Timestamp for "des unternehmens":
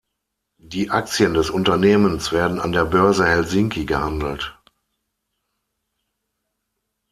1.35-2.31